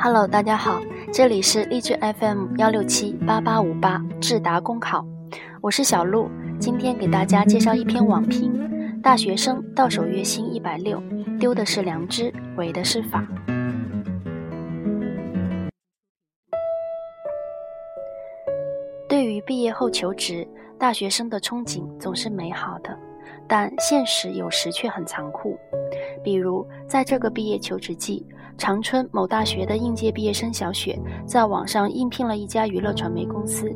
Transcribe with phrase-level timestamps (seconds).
[0.00, 0.80] Hello，大家好，
[1.12, 5.04] 这里是励志 FM 幺六七八八五八智达公考，
[5.60, 6.30] 我是小鹿，
[6.60, 11.02] 今天给大家介绍一篇网评：大学生到手月薪一百六，
[11.40, 13.26] 丢的是良知，违的是法。
[19.08, 20.46] 对于毕业后求职，
[20.78, 22.96] 大学生的憧憬总是美好的，
[23.48, 25.58] 但现实有时却很残酷。
[26.22, 28.24] 比如，在这个毕业求职季，
[28.58, 33.72] 长春某大学的应届毕业生小雪在网上应聘了一家娱乐传媒公司，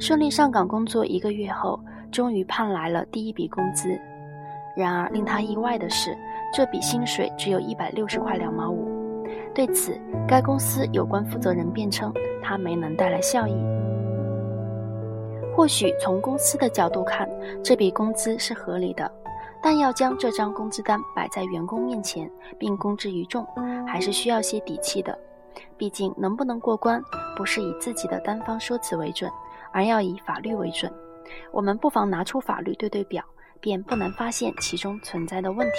[0.00, 1.78] 顺利上岗工作一个月后，
[2.10, 3.96] 终于盼来了第一笔工资。
[4.76, 6.14] 然而，令她意外的是，
[6.52, 9.24] 这笔薪水只有一百六十块两毛五。
[9.54, 9.96] 对此，
[10.26, 13.54] 该公司有关负责人辩称，它没能带来效益。
[15.54, 17.28] 或许从公司的角度看，
[17.62, 19.10] 这笔工资是合理的，
[19.62, 23.46] 但要将这张工资单摆在员工面前并公之于众，
[23.86, 25.18] 还是需要些底气的。
[25.76, 27.02] 毕竟，能不能过关，
[27.36, 29.30] 不是以自己的单方说辞为准，
[29.72, 30.92] 而要以法律为准。
[31.50, 33.24] 我们不妨拿出法律对对表，
[33.60, 35.74] 便不难发现其中存在的问题。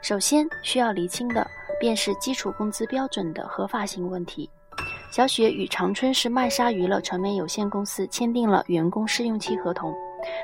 [0.00, 1.46] 首先需要厘清的，
[1.80, 4.48] 便是基础工资标准的合法性问题。
[5.10, 9.94] 小雪与长春市麦莎娱乐传媒有限公司签订了员工试用期合同，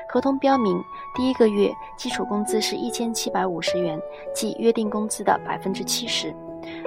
[0.07, 0.83] 合同标明
[1.15, 3.99] 第一个月基础工资是一千七百五十元，
[4.33, 6.35] 即约定工资的百分之七十。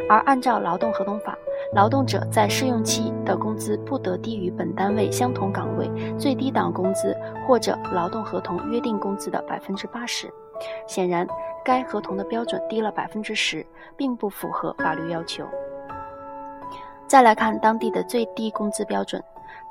[0.08, 1.36] 而按照劳动合同法，
[1.72, 10.32] 劳动者在试用期的工资不得低于本单位相同岗位最低档工资或者劳动合同约定工资的百分之八十。
[10.86, 11.26] 显然，
[11.64, 15.44] 该合同的标准低了百分之十，并不符合法律要求。
[17.08, 19.22] 再来看当地的最低工资标准，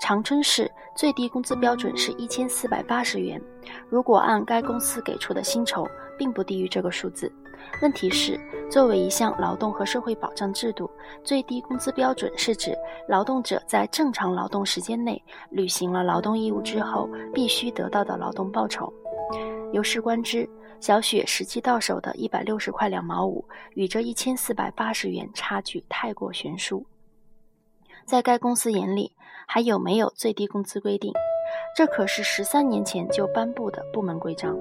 [0.03, 3.41] 长春市最低工资标准是一千四百八十元。
[3.87, 5.87] 如果按该公司给出的薪酬，
[6.17, 7.31] 并不低于这个数字。
[7.81, 8.37] 问题是，
[8.69, 10.91] 作为一项劳动和社会保障制度，
[11.23, 18.93] 最低工资标准是指劳动者在正常劳动时间内履行了劳动义务之后必须得到的劳动报酬。
[19.71, 20.45] 由是观之，
[20.81, 23.41] 小雪实际到手的一百六十块两毛五，
[23.75, 26.85] 与这一千四百八十元差距太过悬殊。
[28.05, 29.11] 在该公司眼里，
[29.47, 31.13] 还有没有最低工资规定？
[31.75, 34.57] 这可是十三年前就颁布的部门规章。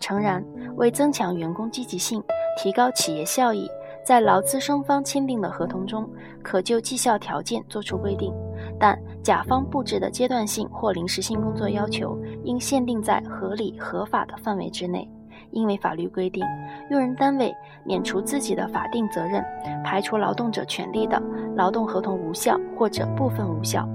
[0.00, 0.44] 诚然，
[0.76, 2.22] 为增强员工积极性，
[2.56, 3.68] 提高企业效益，
[4.04, 6.08] 在劳资双方签订的合同中，
[6.42, 8.34] 可就绩效条件作出规定。
[8.80, 15.08] 但甲方布置的阶段性或临时性工作要求，应限定在合理合法的范围之内。
[15.52, 16.44] 因为法律规定，
[16.90, 17.54] 用人单位
[17.84, 19.44] 免除自己的法定责任，
[19.84, 21.22] 排除劳动者权利的，
[21.54, 23.88] 劳动合同无效或者部分无效。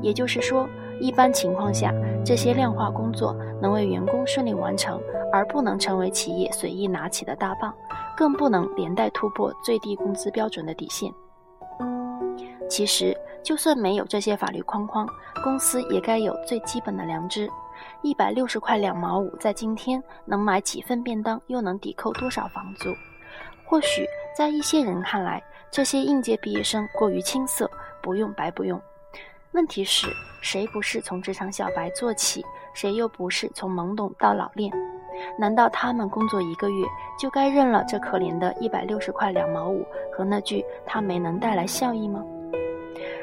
[0.00, 0.68] 也就是说，
[1.00, 1.92] 一般情况下，
[2.24, 5.00] 这些量化工作能为员工顺利完成，
[5.32, 7.72] 而不能成为企业随意拿起的大棒，
[8.16, 11.12] 更不能连带突破最低工资标准的底线。
[12.68, 15.06] 其实，就算没有这些法律框框，
[15.42, 17.48] 公司也该有最基本的良知。
[18.02, 22.94] 一百六十块两毛五，在今天能买几份便当，又能抵扣多少房租？
[23.64, 24.06] 或许
[24.36, 27.70] 在一些人看来，这些应届毕业生过于青涩，
[28.02, 28.80] 不用白不用。
[29.52, 30.06] 问题是，
[30.40, 32.44] 谁不是从职场小白做起？
[32.74, 34.72] 谁又不是从懵懂到老练？
[35.38, 36.86] 难道他们工作一个月
[37.18, 42.24] 就该认了这可怜的一百六十块两毛五和那句他没能带来效益吗？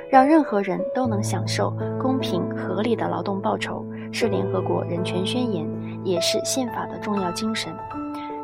[0.09, 1.71] 让任何人都能享受
[2.01, 3.85] 公平合理的劳动报酬。
[4.11, 5.69] 是联合国人权宣言，
[6.03, 7.71] 也是宪法的重要精神。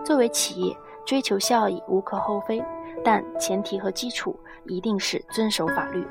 [0.03, 2.63] 作为企业，追求效益无可厚非，
[3.03, 6.05] 但前提和基础一定是遵守法律，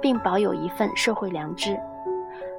[0.00, 1.76] 并保有一份社会良知。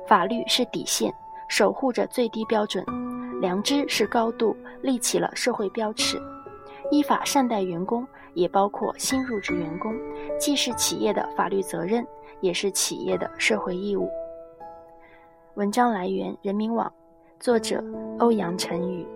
[0.05, 1.13] 法律是底线，
[1.47, 2.83] 守护着最低标准；
[3.39, 6.21] 良知是高度，立起了社会标尺。
[6.91, 9.95] 依法善待员工，也包括新入职员工，
[10.37, 12.05] 既是企业的法律责任，
[12.43, 14.11] 也是企业的社会义务。
[15.53, 16.91] 文章来源：人民网，
[17.39, 17.81] 作者
[18.19, 19.07] 欧阳晨宇。